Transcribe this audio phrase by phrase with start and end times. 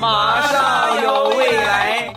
[0.00, 2.12] 马上有未来。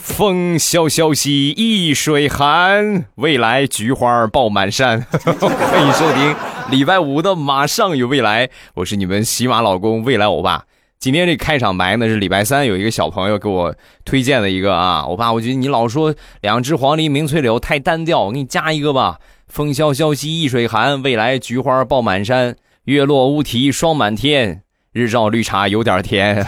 [0.00, 5.04] 风萧萧兮易水寒，未来菊花爆满山。
[5.24, 6.36] 欢迎收听
[6.70, 10.64] 礼拜五的《马上有未来》，我是你们喜马老公未来欧巴。
[11.02, 13.74] 今天这开场白呢是礼拜三有一个小朋友给我
[14.04, 19.18] 推荐的一个啊，我爸，我觉得你老说两只黄鹂鸣翠柳太单调，我给你加一个吧。
[19.48, 22.54] 风萧萧兮易水寒，未来菊花爆满山，
[22.84, 24.62] 月落乌啼霜满天，
[24.92, 26.46] 日照绿茶有点甜。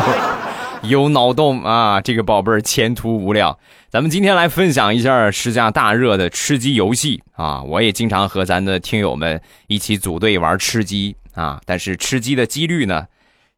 [0.80, 3.58] 有脑洞啊，这个宝贝儿前途无量。
[3.90, 7.62] 咱们今天来分享一下时下大热的吃鸡游戏啊！
[7.62, 13.04] 我也经常和咱的听友们一起组队玩吃鸡啊，但是吃鸡的几率呢？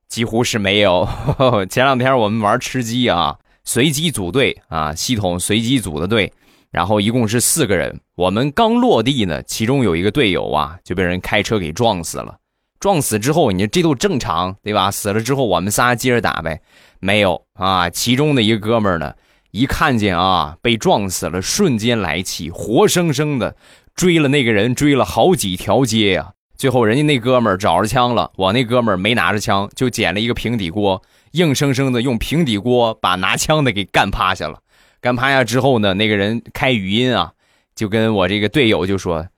[0.08, 1.08] 几乎是没有。
[1.70, 6.32] 前两天我们玩吃鸡啊，随机组队啊，系统随机组的队，
[6.70, 8.00] 然后一共是四个人。
[8.16, 12.36] 我们刚落地呢，其中有一个队友啊就被人开车给撞死了。
[12.80, 14.90] 撞死之后，你这都正常对吧？
[14.90, 16.60] 死了之后，我们仨接着打呗。
[17.00, 19.14] 没有啊，其中的一个哥们儿呢，
[19.50, 23.56] 一看见啊被撞死了，瞬间来气，活生生的
[23.94, 26.32] 追了那个人，追了好几条街呀。
[26.58, 31.00] 最后，人家那哥们儿找着枪了，我那哥们儿没拿着枪，就捡了一个平底锅，
[31.30, 34.58] 硬生生的用平底锅把拿枪的给干趴下了。
[35.00, 37.30] 干趴下之后呢，那个人开语音啊，
[37.76, 39.28] 就跟我这个队友就说：“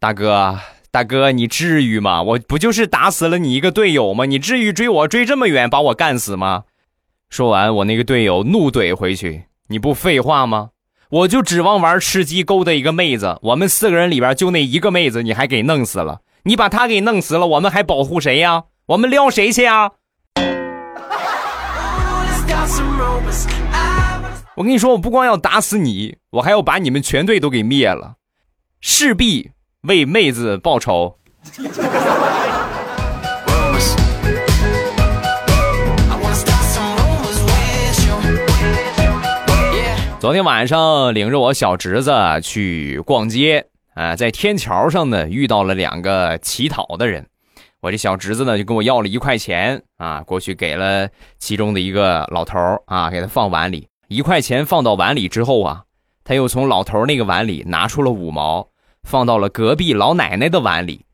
[0.00, 0.58] 大哥，
[0.90, 2.22] 大哥，你至于吗？
[2.22, 4.24] 我不就是打死了你一个队友吗？
[4.24, 6.64] 你至于追我追这么远把我干死吗？”
[7.28, 10.70] 说完，我那个队友怒怼回去：“你不废话吗？
[11.10, 18.64] 我就指望玩吃鸡勾搭一个妹子，我们四个人里边就那一个妹子，你还给弄死了。”你把他给弄死了，我们还保护谁呀？
[18.86, 19.90] 我们撩谁去呀？
[24.56, 28.14] 我跟你说，我不光要打死你，我还要把你们全队都给灭了，
[28.80, 29.50] 势必
[29.82, 31.18] 为妹子报仇。
[40.18, 43.66] 昨天晚上领着我小侄子去逛街。
[43.94, 47.26] 啊，在天桥上呢遇到了两个乞讨的人，
[47.80, 51.08] 我这小侄子呢就跟我要了一块钱啊，过去给了
[51.38, 53.88] 其中的一个老头啊，给他放碗里。
[54.08, 55.84] 一块钱放到碗里之后啊，
[56.24, 58.68] 他又从老头那个碗里拿出了五毛，
[59.02, 61.04] 放到了隔壁老奶奶的碗里。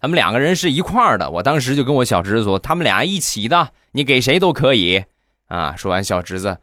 [0.00, 5.04] 他们两个人是一块的，我当时就跟我小侄子说，他们俩一起的，你给谁都可以
[5.48, 5.74] 啊。
[5.76, 6.58] 说完，小侄子，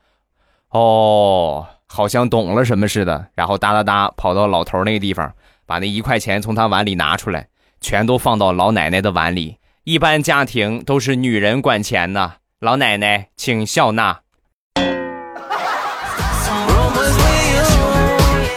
[0.69, 5.33] 哦，好像懂了什么似的，然后哒哒哒跑到老头那个地方。
[5.71, 7.47] 把那一块钱从他碗里拿出来，
[7.79, 9.55] 全都放到老奶奶的碗里。
[9.85, 14.19] 一般家庭都是女人管钱呢，老奶奶请笑纳。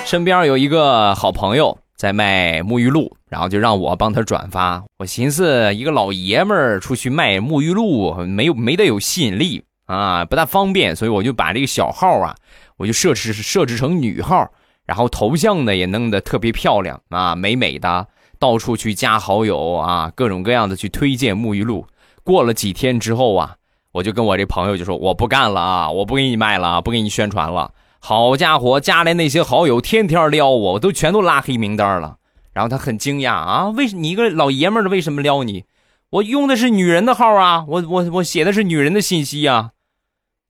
[0.04, 4.82] 身边有一个好朋友在卖沐浴露，然后就让我帮他转发。
[4.98, 12.34] 我寻思，一个老爷们儿出去卖沐浴露，没有没得有吸引力啊，不大方便，所以我就把这个小号啊，
[12.76, 14.50] 我就设置设置成女号。
[14.86, 18.06] 然后头像呢也弄得特别漂亮啊，美美的，
[18.38, 21.86] 到处去加好友啊，各种各样的去推荐沐浴露。
[22.22, 23.56] 过了几天之后啊，
[23.92, 27.72] 我就跟我这朋友就说我不干了啊，我不给你卖了，不给你宣传了。
[28.00, 32.16] 好家伙，加来那些好友天天撩我，我都全都拉黑名单了。
[32.52, 35.64] 然后他很惊讶啊，为什你一个老爷们的为什么撩你？
[36.10, 39.70] 我用的是女人的号啊，我我我写的是女人的信息啊。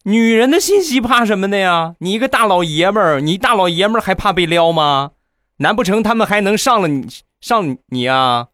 [0.06, 1.94] 女人的信息怕什么的呀？
[2.00, 5.12] 你一个大老爷们儿，你大老爷们儿还怕被撩吗？
[5.60, 7.06] 难不成他们还能上了你
[7.40, 8.48] 上你啊？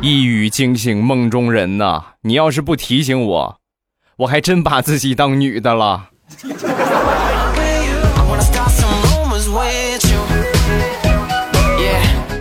[0.00, 2.04] 一语惊醒梦中人呐！
[2.20, 3.56] 你要是不提醒我，
[4.18, 6.10] 我还真把自己当女的了。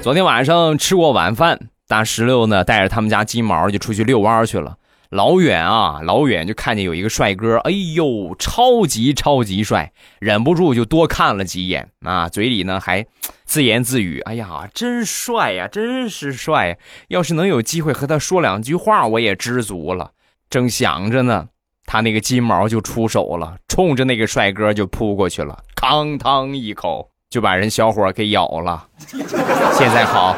[0.04, 4.78] 昨天晚上吃过晚饭，大石榴呢带着他们家金毛就出去遛弯去了。
[5.12, 13.06] 老远啊，老远就看见有一个帅哥，哎呦，超级超级帅，忍不住就多看了几眼啊，嘴里呢还
[13.44, 16.78] 自言自语：“哎呀，真帅呀，真是帅！
[17.10, 20.12] 要是能有机会和他说两句话，我也知足了。”
[20.50, 21.50] 正想着呢，
[21.86, 28.88] 他那个金毛就出手了，冲着那个帅哥就扑过去了，哐当一口就把人小伙给咬了。
[29.74, 30.38] 现在好，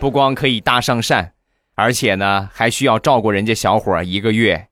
[0.00, 1.28] 不光可以搭上讪。
[1.76, 4.68] 而且呢，还需要照顾人家小伙一个月。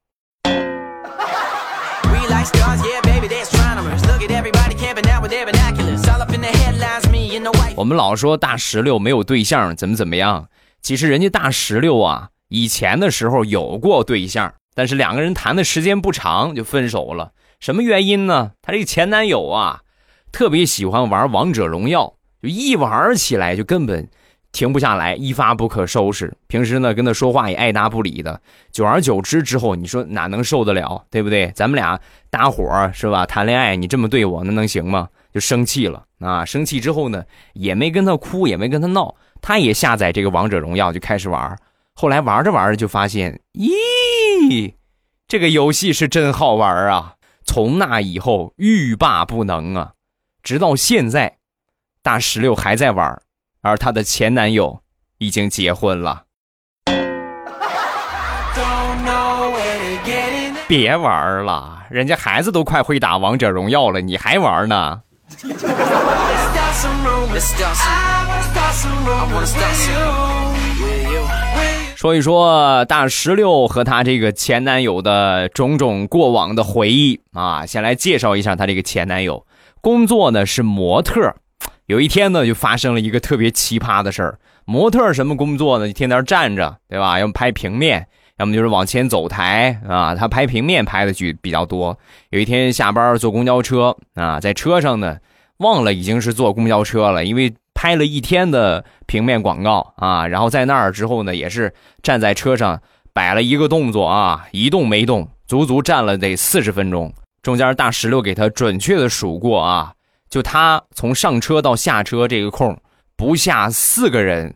[7.75, 10.49] 我们老说大石榴没有对象，怎么怎么样？
[10.81, 17.33] 其实人家大石榴啊，以前的时候有过对象但是两个人谈的时间不长就分手了。
[17.59, 18.53] 什么原因呢？
[18.63, 19.81] 她这个前男友啊，
[20.31, 24.09] 特别喜欢玩王者荣耀，就一玩起来就根本
[24.53, 26.33] 停不下来，一发不可收拾。
[26.47, 28.41] 平时呢跟他说话也爱答不理的，
[28.71, 31.51] 久而久之之后，你说哪能受得了，对不对？
[31.53, 31.99] 咱们俩
[32.31, 33.27] 搭伙是吧？
[33.27, 35.09] 谈恋爱你这么对我，那能行吗？
[35.33, 36.45] 就生气了啊！
[36.45, 41.59] 生气之后呢，也没跟他哭，也没跟他闹，他也下载这个王者荣耀就开始玩。
[41.95, 44.75] 后来玩着玩着就发现，咦，
[45.27, 47.15] 这个游戏是真好玩啊！
[47.45, 49.93] 从那以后欲罢不能啊，
[50.43, 51.39] 直到现在，
[52.03, 53.23] 大石榴还在玩，
[53.63, 54.81] 而她的前男友
[55.19, 56.25] 已经结婚了。
[60.67, 65.03] 别玩了，人家孩子都快会打王者荣耀了，你还玩呢？
[71.95, 79.47] 说一说大石榴和她这个前男友的种种过往的回忆啊，先来介绍一下她这个前男友，
[79.81, 81.37] 工作呢是模特。
[81.87, 84.39] 有一天呢，就发生了一个特别奇葩的事儿。
[84.65, 85.87] 模特什么工作呢？
[85.87, 87.19] 就天天站着，对吧？
[87.19, 88.07] 要么拍平面，
[88.39, 90.15] 要么就是往前走台啊。
[90.15, 91.99] 他拍平面拍的剧比较多。
[92.31, 95.19] 有一天下班坐公交车啊，在车上呢，
[95.59, 97.55] 忘了已经是坐公交车了，因为。
[97.75, 102.81] 拍了一天的平面广告啊，然后在那儿之后呢，也是站在车上
[103.13, 107.13] 摆了一个动作啊，一动没动，足足站了得四十分钟。
[107.43, 109.95] 中间大石榴给他准确的数过啊，
[110.33, 112.81] 就他从上车到下车这个空，
[113.19, 114.55] 不下四个人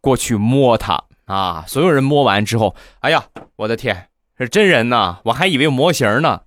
[0.00, 1.62] 过去摸他啊。
[1.68, 3.22] 所有人摸完之后，哎呀，
[3.54, 6.40] 我的天，是真人呐，我还以为模型呢。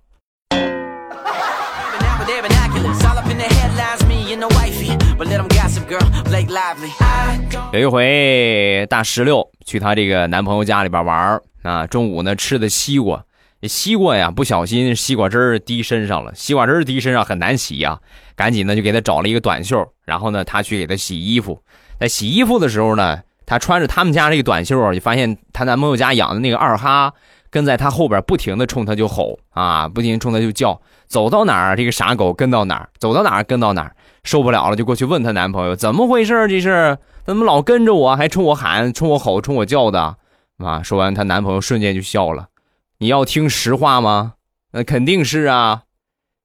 [7.72, 13.24] 有一回，大石榴去她这个男朋友家里边玩啊，中午呢吃的西瓜，
[13.66, 17.98] 西瓜呀不小心西瓜汁滴身上了，西瓜汁滴身上很难洗呀，
[18.34, 21.60] 赶紧呢就给他找了一个短袖，然后呢他去给他洗衣服，
[21.98, 27.12] 在洗衣服的时候呢，他穿着他们家这个短袖，就发现她男朋友家养的那个二哈
[27.50, 33.94] 跟在他后边不停的冲他就吼啊，不停冲他就叫，走到哪儿这个傻狗跟到哪儿，走到哪儿跟到哪儿。
[34.24, 40.16] 受不了了，就过去问她男朋友怎么回事这是怎么老跟着我，还冲我喊、冲我吼、冲我叫的？
[40.58, 40.82] 啊！
[40.82, 42.48] 说完，她男朋友瞬间就笑了。
[42.98, 44.32] 你要听实话吗？
[44.72, 45.82] 那肯定是啊。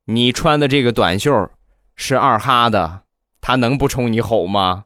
[0.07, 1.50] 你穿的这个短袖
[1.95, 3.03] 是二哈的，
[3.39, 4.83] 他能不冲你吼吗？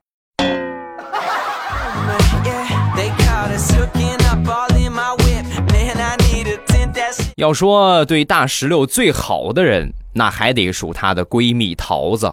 [7.36, 12.32] 要说对大石榴最好的人，那还得数她的闺蜜桃子。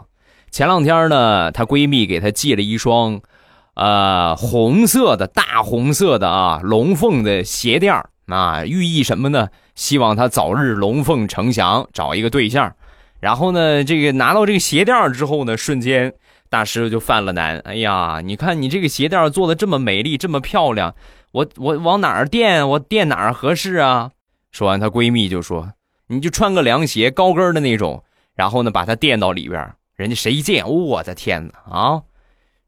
[0.50, 3.22] 前两天呢，她闺蜜给她寄了一双，
[3.76, 7.94] 呃，红色的大红色的啊龙凤的鞋垫
[8.32, 9.48] 啊，寓意什么呢？
[9.74, 12.74] 希望他早日龙凤呈祥，找一个对象。
[13.20, 16.12] 然后呢，这个拿到这个鞋垫之后呢，瞬间
[16.48, 17.58] 大师就犯了难。
[17.60, 20.94] 哎呀，你看你这个鞋垫做的这么美丽，这么漂亮，
[21.32, 22.68] 我我往哪儿垫？
[22.70, 24.10] 我垫哪儿合适啊？
[24.50, 25.72] 说完，她闺蜜就说
[26.08, 28.02] ：“你就穿个凉鞋，高跟的那种，
[28.34, 30.68] 然后呢，把它垫到里边。”人家谁见？
[30.68, 31.78] 我的天哪！
[31.78, 32.02] 啊，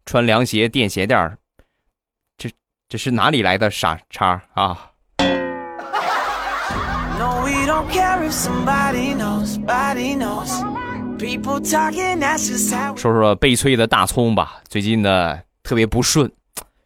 [0.04, 1.36] 穿凉鞋垫鞋垫
[2.36, 2.50] 这
[2.88, 4.92] 这是哪里来的傻叉啊？
[12.96, 16.30] 说说悲催的大葱吧，最近呢特别不顺，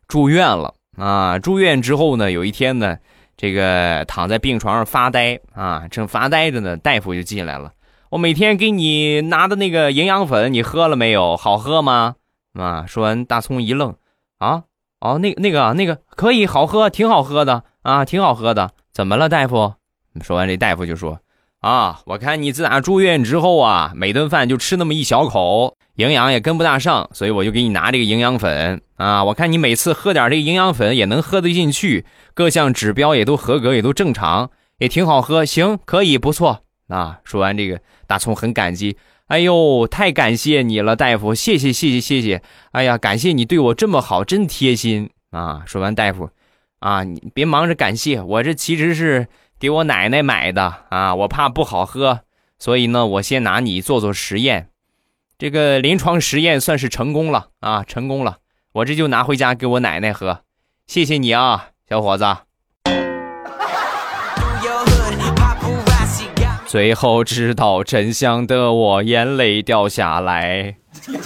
[0.07, 1.39] 住院了啊！
[1.39, 2.97] 住院之后呢，有一天呢，
[3.37, 7.73] 这个躺在病床上发呆啊，正发呆着呢，大夫就进来了。
[8.11, 11.37] 我每天给你拿的那个营养粉，你喝了没有？
[11.37, 12.15] 好喝吗？
[12.55, 12.85] 啊！
[12.87, 13.95] 说完，大葱一愣，
[14.39, 14.65] 啊，
[15.01, 18.71] 哦，那那个那个可以，好喝，挺好喝的啊，挺好喝的。
[18.93, 19.75] 怎么了，大夫？
[20.23, 21.21] 说完，这大夫就说，
[21.61, 29.25] 啊，我看你自打住院之后啊，每顿饭就吃那么一小口，营养也跟不大上，所以我就给你拿这个营养粉啊。
[29.25, 35.45] 我看你每次喝点这个营养粉也能喝得进去，各项指标也都合格，也都正常，也挺好喝。
[35.45, 36.63] 行，可以，不错。
[36.89, 37.19] 啊！
[37.23, 38.97] 说完这个，大葱很感激。
[39.27, 41.35] 哎呦，太感谢你了，大夫！
[41.35, 42.43] 谢谢，谢谢，谢谢！
[42.73, 45.63] 哎呀，感谢你对我这么好，真贴心啊！
[45.67, 46.31] 说完，大夫，
[46.79, 49.29] 啊，你别忙着感谢我，这其实是
[49.61, 52.21] 给我奶奶买的啊，我怕不好喝，
[52.61, 54.69] 所以呢，我先拿你做做实验。
[55.37, 58.39] 这个临床实验算是成功了啊，成功了！
[58.73, 60.43] 我这就拿回家给我奶奶喝。
[60.87, 62.25] 谢谢你啊，小伙子。
[66.67, 70.77] 最后知道真相的我，眼泪掉下来。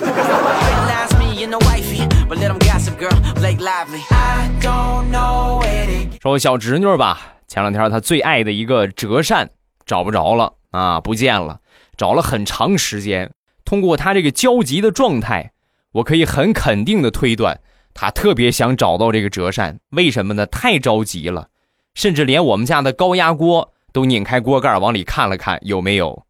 [6.23, 7.21] 说小侄女吧，
[7.52, 9.50] 前两天他最爱的一个折扇
[9.85, 11.61] 找不着了啊，不见了，
[11.99, 13.30] 找了很长时间。
[13.62, 15.52] 通过他这个焦急的状态，
[15.92, 17.61] 我可以很肯定的推断，
[17.92, 19.78] 他特别想找到这个折扇。
[19.90, 20.47] 为什么呢？
[20.47, 21.49] 太着急了，
[21.92, 26.25] 甚至连我们家的高压锅都拧开锅盖往里看了看有没有。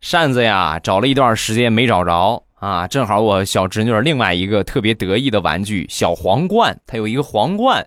[0.00, 7.86] 扇子呀，找了一段时间没找着啊，正好我小侄女另外一个特别得意的玩具小皇冠，她有一个皇冠，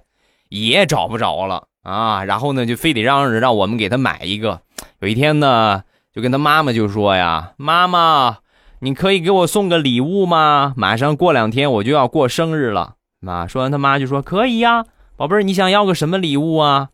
[0.49, 2.23] 也找不着了啊。
[2.23, 4.61] 然后呢，就非得让让我们给她买一个。
[4.99, 8.37] 有一天呢，就跟他妈妈就说呀：“妈妈，
[8.79, 10.73] 你可以给我送个礼物吗？
[10.75, 16.89] 马上过两天我就要过生日了。”妈说完，他妈就说：“可以呀，宝贝儿，你想要个什么礼物啊？”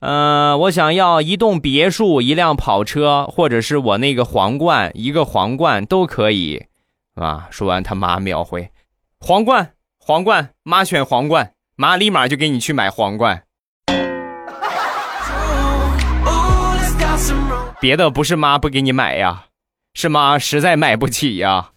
[0.00, 6.64] 嗯，我想要一栋别墅、一辆跑车，或者是我那个皇冠，一个皇冠都可以，
[7.14, 7.48] 啊！
[7.50, 8.70] 说完，他妈秒回
[9.20, 13.42] ：“皇冠，皇冠，妈选皇冠，妈立马就给你去买皇冠。”
[17.80, 19.46] 别的不是妈不给你买呀，
[19.94, 21.70] 是妈实在买不起呀。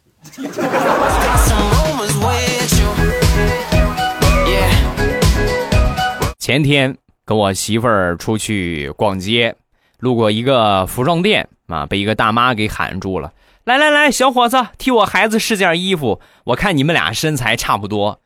[6.38, 6.98] 前天。
[7.26, 9.56] 跟我媳妇儿出去逛街，
[10.00, 13.32] 路过一个服装店啊，被一个大妈给喊住了。
[13.66, 16.20] 来来来，小伙子，替我孩子试件衣服。
[16.48, 18.20] 我看你们俩身材差不多，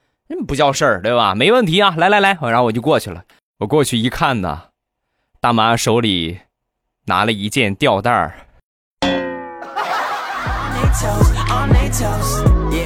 [0.47, 1.35] 不叫事儿，对吧？
[1.35, 3.21] 没问题啊，来来来，然后我就过去了。
[3.59, 4.63] 我过去一看呢，
[5.39, 6.39] 大妈手里
[7.05, 8.33] 拿了一件吊带儿。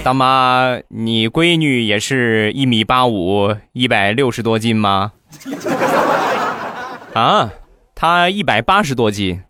[0.03, 5.13] 大妈，你闺女也是一米八五，一百六十多斤吗？
[7.15, 7.49] 啊，
[7.95, 9.41] 她一百八十多斤。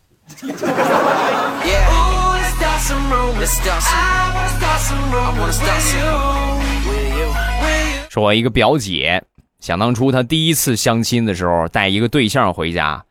[8.07, 9.23] 说，我一个表姐，
[9.59, 13.03] 想当初她第一次相亲的时候，带一个对象回家。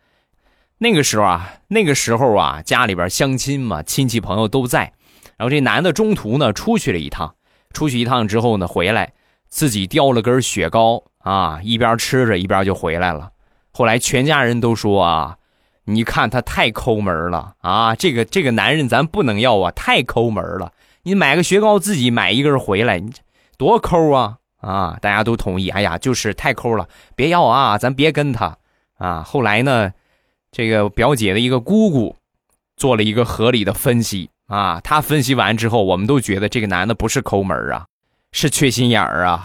[0.78, 4.92] 那个时候啊，那个时候啊，家里边相亲嘛，亲戚朋友都在。
[5.36, 7.34] 然后这男的中途呢，出去了一趟，
[7.72, 9.12] 出去一趟之后呢，回来
[9.48, 13.30] 自己叼了根雪糕啊，一边吃着一边就回来了。
[13.72, 15.36] 后来全家人都说啊，
[15.84, 17.94] 你看他太抠门了啊！
[17.96, 20.72] 这个这个男人咱不能要啊，太抠门了。
[21.02, 23.20] 你买个雪糕自己买一根回来，你这
[23.56, 24.98] 多抠啊啊！
[25.00, 28.56] 大家都同意，哎呀，就是太抠了，别要啊，咱别跟他
[28.98, 29.22] 啊。
[29.22, 29.92] 后来呢，
[30.52, 32.14] 这个表姐的一个姑姑
[32.76, 37.86] 做了一个合理的分析啊，她分析完之后，我们都觉得这个男的不是抠门啊，
[38.32, 39.42] 是缺心眼儿啊。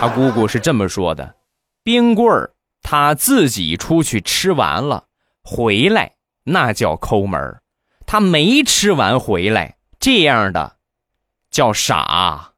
[0.00, 1.34] 他姑姑是这么说的：
[1.82, 2.50] 冰棍儿。
[2.86, 5.04] 他自己出去吃完了，
[5.42, 6.12] 回来
[6.44, 7.40] 那叫抠门
[8.04, 10.74] 他没吃完回来，这样的
[11.50, 12.50] 叫傻。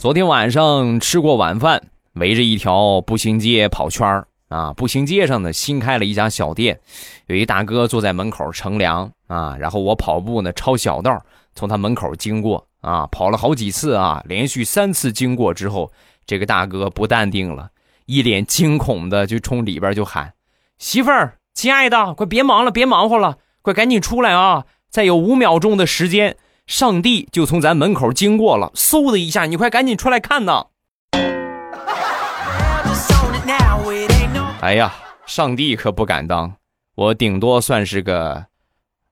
[0.00, 1.80] 昨天晚上吃过晚饭，
[2.14, 4.72] 围着一条步行街跑圈儿啊！
[4.72, 6.80] 步行街上呢新开了一家小店，
[7.26, 11.22] 有一大哥坐在门口乘凉啊，然后我跑步呢抄小道。
[11.58, 15.90] 从他门口经过啊，跑了好几次啊，连续三次经过之后，
[16.24, 17.70] 这个大哥不淡定了，
[18.06, 20.34] 一脸惊恐的就冲里边就喊
[20.78, 24.66] ：“媳妇儿，亲爱的，快别忙了，别忙活了，快赶紧出来啊！
[24.88, 26.36] 再有五秒钟的时间，
[26.68, 30.66] 上帝就从咱门口经过了，嗖的一下，你快赶紧出来看呐！”
[34.62, 34.94] 哎呀，
[35.26, 36.54] 上帝可不敢当，
[36.94, 38.46] 我顶多算是个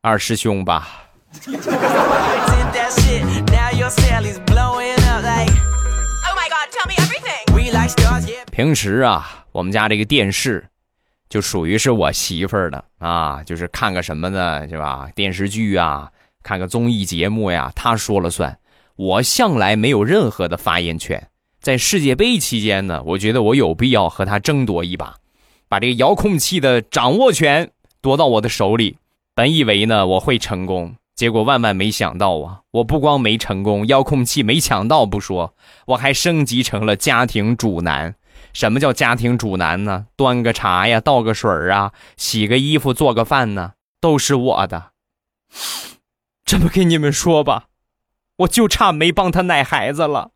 [0.01, 1.06] 二师兄吧。
[8.53, 10.67] 平时啊，我们家这个电视
[11.29, 15.09] 就属于是我媳妇儿的啊，就是看个什么呢，是吧？
[15.15, 16.11] 电视剧啊，
[16.43, 18.59] 看个综艺节目呀，她说了算。
[18.97, 21.29] 我向来没有任何的发言权。
[21.61, 25.17] 在世界杯期间呢，我觉得我有必要和她争夺一把，
[25.69, 28.97] 把这个遥控器的掌握权夺到我的手里。
[29.35, 30.97] 本以为呢，我会成功。
[31.17, 32.61] 结果万万没想到啊！
[32.73, 35.55] 我不光没成功，遥控器没抢到不说，
[35.87, 38.15] 我还升级成了家庭主男。
[38.53, 40.09] 什么叫家庭主男呢？
[40.15, 44.93] 端个茶呀，倒个水啊，洗个衣服，做个饭呢，都是我的。
[46.45, 47.69] 这么跟你们说吧，
[48.37, 50.33] 我就差没帮他奶孩子了。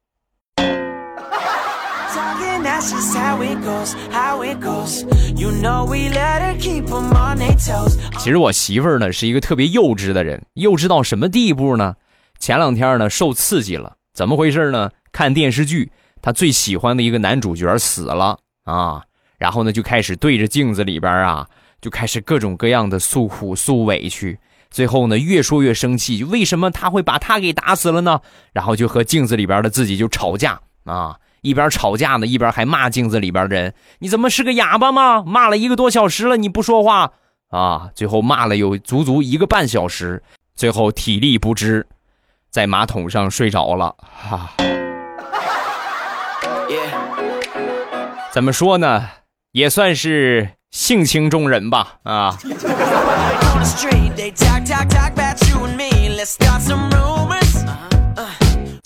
[8.18, 11.96] 其实我媳妇儿呢是一个特别幼稚的人，幼稚到什么地步呢？
[12.38, 14.90] 前两天呢受刺激了，怎么回事呢？
[15.12, 19.02] 看电视剧，她最喜欢的一个男主角死了啊，
[19.36, 21.46] 然后呢就开始对着镜子里边啊，
[21.82, 24.38] 就开始各种各样的诉苦诉委屈。
[24.70, 28.22] 最后呢，越说越生气，为什么他会把他给打死了呢？
[28.54, 35.22] 然后就和镜子里边的自己就吵架啊，一边吵架呢，一边还骂镜子里边的人：“你怎么是个哑巴吗？
[35.22, 37.12] 骂了一个多小时了，你不说话
[37.50, 40.22] 啊？”最后骂了有足足一个半小时，
[40.54, 41.86] 最后体力不支，
[42.50, 43.94] 在马桶上睡着了。
[44.00, 44.50] 哈，
[48.32, 49.08] 怎么说呢？
[49.52, 51.96] 也算是性情中人吧。
[52.04, 52.38] 啊。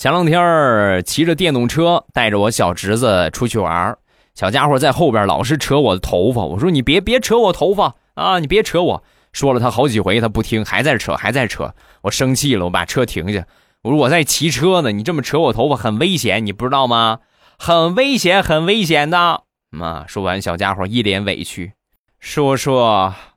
[0.04, 3.96] 前两天骑着电动车带着我小侄子出去玩
[4.34, 9.02] 小家伙在后边老是扯我的头发，我说你别别扯我头发啊，你别扯我。
[9.32, 11.74] 说了他好几回，他不听，还在扯，还在扯。
[12.02, 13.46] 我生气了，我把车停下，
[13.80, 17.20] 我说我在骑车呢，你这么扯我头发很危险，你不知道吗？
[17.58, 19.44] 很危险，很危险的。
[19.70, 21.72] 妈，说完小家伙一脸委屈。
[22.20, 22.74] 叔叔，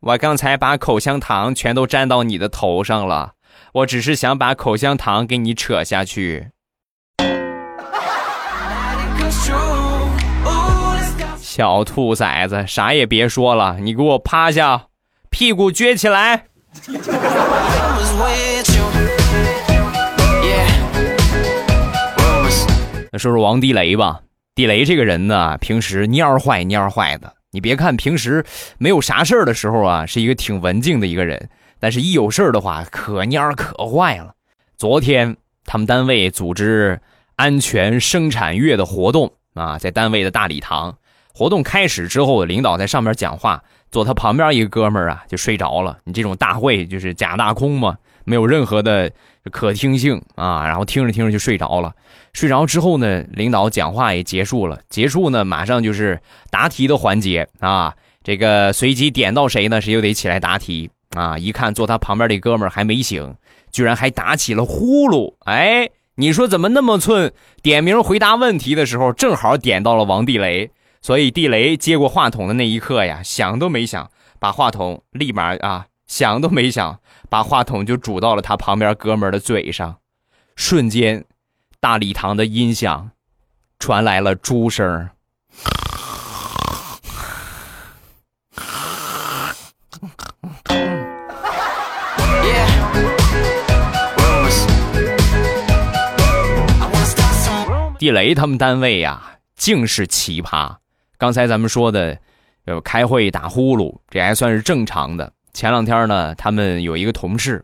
[0.01, 3.35] 我刚才把口香糖全都粘到你的头上了，
[3.71, 6.49] 我只是想把口香糖给你扯下去。
[11.49, 14.87] 小兔崽子，啥也别说了，你给我趴下，
[15.29, 16.43] 屁股撅起来。
[23.13, 24.19] 说说王地雷吧，
[24.55, 27.33] 地雷这个人呢，平时蔫坏蔫坏的。
[27.51, 28.45] 你别看平时
[28.77, 31.49] 没有啥事儿的时候啊，是一个挺文静的一个人，
[31.79, 34.33] 但是一有事儿的话，可蔫可坏了。
[34.75, 36.99] 昨天他们单位组织
[37.37, 40.97] 安全生产月的活动啊，在单位的大礼堂。
[41.37, 45.95] 活动开始之后，领导在上面讲话，坐他旁边一个哥们儿啊就睡着了。
[46.03, 49.11] 你这种大会就是假大空嘛，没有任何的
[49.51, 51.93] 可听性啊， 然后听着听着就睡着了。
[52.33, 54.79] 睡着之后呢，领导讲话也结束了。
[54.89, 57.93] 结束呢，马上就是答题的环节啊。
[58.23, 61.37] 这个随机点到谁呢，谁就得起来答题啊。
[61.37, 63.35] 一看坐他旁边这哥们儿还没醒，
[63.71, 65.35] 居然还打起了呼噜。
[65.45, 67.31] 哎，你说怎么那么寸？
[67.61, 70.71] 点名回答问题的时候，正好点到了王地雷。
[71.01, 79.97] 所以地雷接过话筒的那一刻呀，想都没想，把话筒立马啊，想都没想，把话筒就拄到了他旁边哥们儿的嘴上，
[80.55, 81.25] 瞬间。
[81.79, 83.11] 大礼堂的音响
[83.77, 85.09] 传来了猪声。
[97.99, 100.77] 地雷他们单位呀，竟是奇葩。
[101.17, 102.17] 刚才咱们说的，
[102.65, 105.31] 呃，开会打呼噜，这还算是正常的。
[105.53, 107.63] 前两天呢，他们有一个同事，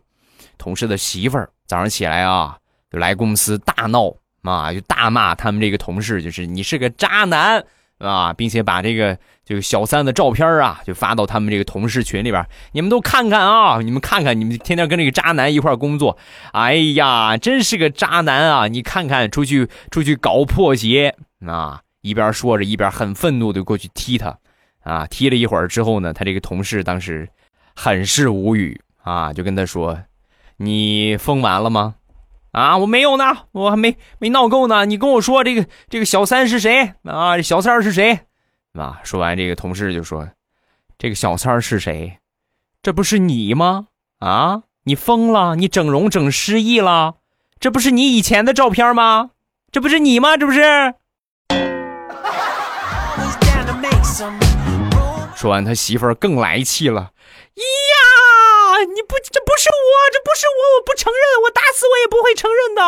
[0.58, 2.58] 同事的媳妇儿早上起来啊。
[2.92, 4.14] 就来公司大闹
[4.44, 7.64] 啊，就大骂他们这个同事，就是你是个渣男
[7.98, 16.16] 啊，并且把这个这个小三的照片啊，就发到他们这个同事群里边，你们都看看啊，你们看看，你们天天跟这个渣男一块工作，
[16.52, 18.68] 哎呀，真是个渣男啊！
[18.68, 21.16] 你看看，出去出去搞破鞋
[21.48, 21.82] 啊！
[22.04, 24.38] 一边说着，一边很愤怒的过去踢他，
[24.84, 27.28] 啊，踢了一会儿之后呢，他这个同事当时
[27.76, 29.98] 很是无语啊，就跟他说
[30.58, 31.96] ：“你疯完了吗？”
[32.52, 34.86] 啊，我没有呢，我还没没闹够呢。
[34.86, 37.42] 你跟我说这个这个小三是谁啊？
[37.42, 38.20] 小三是谁？
[38.74, 40.30] 啊，说完这个同事就说
[41.00, 42.20] ：“这个小三是谁？
[42.82, 43.88] 这不是你吗？
[44.20, 45.56] 啊，你疯了？
[45.56, 47.16] 你整容整失忆了？
[47.60, 49.32] 这不是你以前的照片吗？
[49.72, 50.36] 这不是你吗？
[50.36, 50.94] 这不是？”
[55.44, 57.02] 说完，他媳妇儿更来气了。
[57.02, 57.12] 呀
[58.96, 62.82] 你不，这不是我，这不是我，我不承认，我打死我也不会承认的。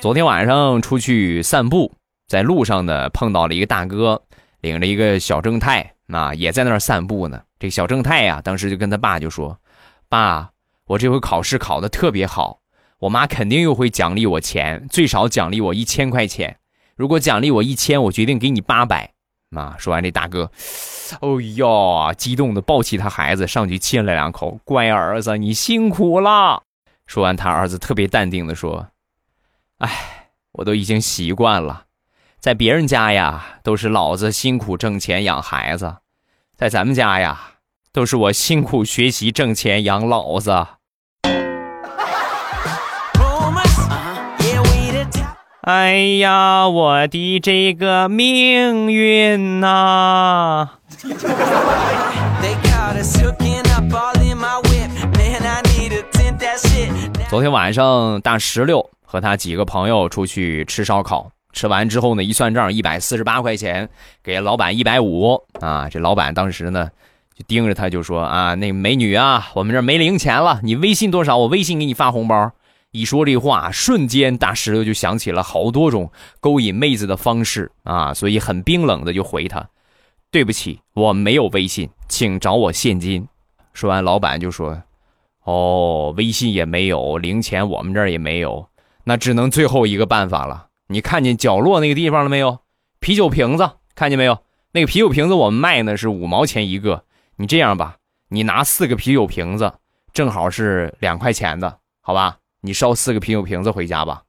[0.00, 1.92] 昨天晚上出去散步，
[2.28, 4.22] 在路上呢碰到了一个大哥，
[4.60, 7.42] 领着一个小正太，啊，也在那儿散步呢。
[7.58, 9.58] 这小正太呀，当时就跟他爸就说
[10.08, 10.48] ：“爸，
[10.86, 12.60] 我这回考试考的特别好，
[13.00, 16.58] 我妈肯定又会奖励我钱，最少奖励我一千块钱。”
[16.96, 19.12] 如果奖励我一千，我决定给你八百。
[19.54, 19.74] 啊！
[19.78, 20.50] 说完，这大哥，
[21.20, 24.58] 哦哟，激动的抱起他孩子上去亲了两口。
[24.64, 26.62] 乖儿子，你辛苦了。
[27.06, 28.88] 说完，他儿子特别淡定的说
[29.78, 31.84] ：“哎，我都已经习惯了，
[32.38, 36.00] 在别人家呀，都是老子辛苦挣钱养孩子；
[36.56, 37.52] 在咱们家呀，
[37.92, 40.66] 都是我辛苦学习挣钱养老子。”
[45.66, 50.70] 哎呀，我的这个命运呐！
[57.28, 63.88] 昨天晚上大石榴和他几个朋友出去吃烧烤，吃完之后呢，一算账，一百四十八块钱，
[64.22, 65.88] 给老板一百五啊。
[65.90, 66.88] 这老板当时呢，
[67.36, 71.36] 就盯着他就说啊，那美女啊，我们这没零钱了，你微信多少？
[71.38, 72.52] 我微信给你发红包。
[72.96, 79.68] 一说这话，瞬间大石头就想起了好多种勾引妹子的方式啊，所以很冰冷的就回他
[80.32, 83.28] ：“对不起，我没有微信，请找我现金。”
[83.74, 84.82] 说完，老板就说
[85.44, 88.66] ：“哦，微信也没有，零钱我们这儿也没有，
[89.04, 90.68] 那只能最后一个办法了。
[90.88, 92.60] 你看见角落那个地方了没有？
[93.00, 94.38] 啤酒瓶子，看见没有？
[94.72, 97.04] 那个啤酒瓶子我们卖呢是五毛钱一个。
[97.36, 97.96] 你这样吧，
[98.30, 99.74] 你拿四个啤酒瓶子，
[100.14, 104.22] 正好是两块钱的，好吧？”你烧四个啤酒瓶子回家吧。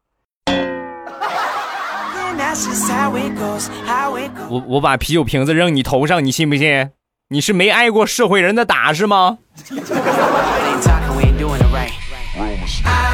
[4.48, 6.92] 我我把啤酒瓶子扔你头上，你信不信？
[7.30, 9.40] 你是没挨过社会人的打是吗？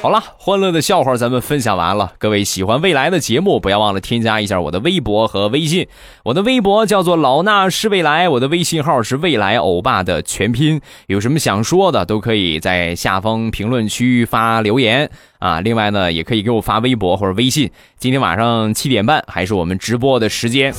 [0.00, 2.12] 好了，欢乐的笑话咱们分享完了。
[2.18, 5.88] 各位喜欢未来的节目，不要忘了添加一下我的微博和微信。
[6.22, 10.80] 我的微博叫做老衲是未来，我的微信号是未来欧巴的全拼。
[11.08, 15.60] 有什么想说的，都可以在下方评论区发留言啊。
[15.60, 17.68] 另外呢，也可以给我发微博或者微信。
[17.98, 20.72] 今天晚上七点半还是我们直播的时间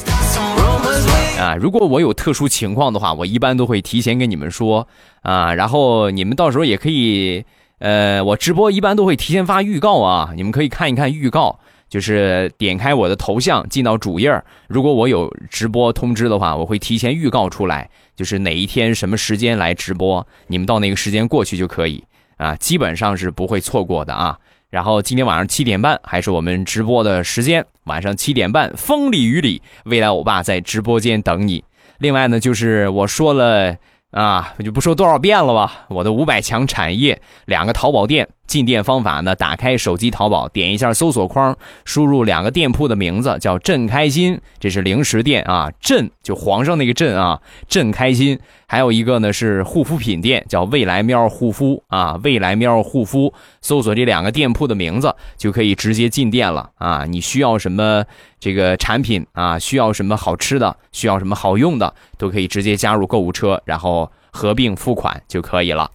[1.37, 1.55] 啊。
[1.59, 4.87] 如果我有特殊情况的话，我一般都会提前跟你们说
[5.23, 5.53] 啊。
[5.53, 7.43] 然后你们到时候也可以。
[7.79, 11.57] 呃，我直播一般都会提前发预告啊，你们可以看一看预告，
[11.89, 14.29] 就是点开我的头像进到主页
[14.67, 22.03] 如果我有直播通知的话，我会提前预告出来，就是哪一天什么时间来直播，你们到那个时间过去就可以
[22.35, 24.37] 啊，基本上是不会错过的啊。
[24.69, 31.63] 然后今天晚上七点半还是我们直播的时间，晚上七点半，风里雨里，未来欧巴在直播间等你。
[31.99, 33.77] 另外呢，就是我说了。
[34.11, 35.85] 啊，我就不说多少遍了吧。
[35.89, 39.35] 我的五百强产业，两个淘宝店进店方法呢？
[39.35, 48.37] 打开手机淘宝，点一下搜索框，输入两个店铺的名字，叫“朕开心”，这是零食店啊，“朕”就皇上那个“朕”啊，“朕开心”。
[48.65, 53.31] 还有一个呢是护肤品店，叫“未来喵护肤”啊，“未来喵护肤”。
[53.61, 57.05] 搜索这两个店铺的名字，就可以直接进店了啊。
[57.05, 58.03] 你需要什么
[58.39, 59.59] 这个产品啊？
[59.59, 60.75] 需要什么好吃的？
[60.91, 61.93] 需要什么好用的？
[62.17, 65.89] 都可以直接加入购物车，然后合并付款就可以了。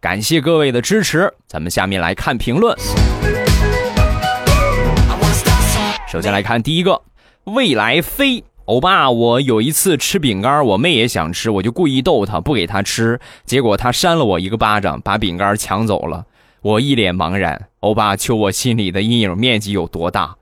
[0.00, 2.76] 感谢各位的支持，咱们下面来看评论。
[6.08, 7.00] 首先来看第一个，
[7.44, 16.24] 未来飞欧巴，我有一次吃饼干，我妹也想吃，我就故意逗她，不给她吃，结果她扇了我一个巴掌，把饼干抢走了。
[16.62, 20.36] 我一脸茫然，欧巴，求我心里的阴影面积有多大？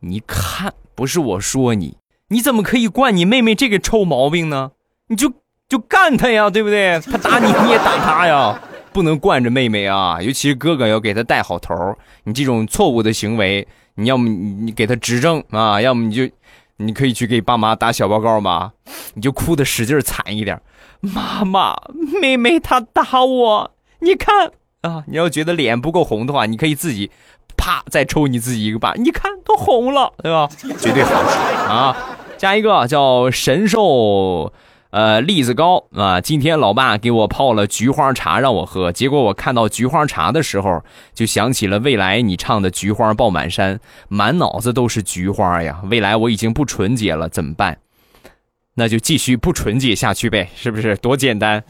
[0.00, 1.96] 你看，不是我说你，
[2.28, 4.72] 你怎么可以惯你妹妹这个臭毛病呢？
[5.08, 5.32] 你就
[5.68, 7.00] 就干她呀，对不对？
[7.00, 8.60] 她打你，你也打她呀，
[8.94, 11.74] 不能惯着妹妹啊，尤其是哥哥要给她带好头。
[12.22, 16.32] 你这种错误的行为，你要么你你给她指正啊，要么你就
[16.76, 18.70] 你可以去给爸妈打小报告嘛，
[19.14, 20.60] 你就哭的使劲惨一点。
[21.00, 21.76] 妈妈，
[22.22, 24.52] 妹妹她打我，你看。
[24.82, 27.10] 啊，你要觉得脸不够红的话，你可以自己，
[27.56, 30.48] 啪再抽你自己一个巴，你看都红了，对吧？
[30.78, 31.20] 绝对好
[31.68, 31.96] 啊！
[32.36, 34.52] 加一个叫神兽，
[34.94, 36.20] 呃，栗子糕啊。
[36.20, 45.80] 今天老爸给我泡了菊花茶让我喝，结果我看到菊花茶的时候，就想起了未来你唱的菊花爆满山，满脑子都是菊花呀。
[45.90, 47.76] 未来我已经不纯洁了，怎么办？
[48.74, 50.96] 那就继续不纯洁下去呗，是不是？
[50.98, 51.64] 多简单。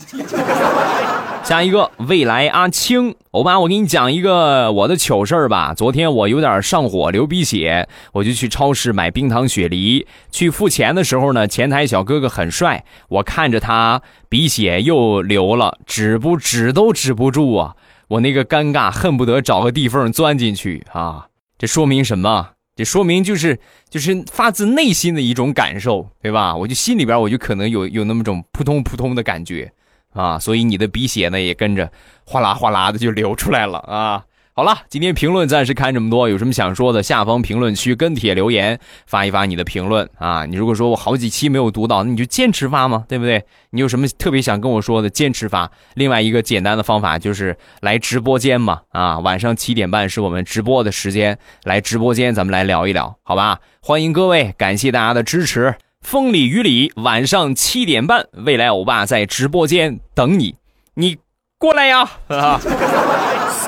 [1.45, 5.75] 下一个未来阿青，欧巴，我给你讲一个我的糗事儿吧。
[5.75, 10.07] 昨天我有点上火，流鼻血，我就去超市买冰糖雪梨。
[10.31, 17.77] 去付钱的时候呢，前台小哥哥很帅，我看着他鼻血又流了，止不止都止不住啊！
[18.09, 21.27] 我那个尴尬，恨不得找个地缝钻进去啊！
[21.59, 22.53] 这说明什么？
[22.75, 26.57] 这说明就是就是发自内心的一种感受，对吧？
[26.57, 29.71] 我就心里边我就可能有有那么种扑通扑通的感觉。
[30.15, 31.91] 啊，所以你的鼻血呢也跟着
[32.25, 34.25] 哗啦哗啦的就流出来了啊！
[34.57, 40.47] 好了，今天评论暂时看这么多，有什么想说的，下方评论区跟帖留言，发一发你的评论啊！
[40.47, 43.45] 你如果说我好几期没有读到，那你就坚持发嘛，对不对？
[43.71, 45.69] 你有什么特别想跟我说的，坚持发。
[45.95, 53.59] 另外一个简单的方法就是来直播间嘛，啊，晚上七点半是我们直播的时间，来直播间咱们来聊一聊，好吧？
[53.81, 55.75] 欢迎各位，感谢大家的支持。
[56.05, 60.55] 风里雨里，晚上七点半，未来欧巴在直播间等你，
[60.93, 61.17] 你
[61.59, 62.05] 过来呀！
[62.29, 62.35] 喜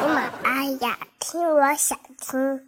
[0.03, 2.61] 马拉雅，听我想听。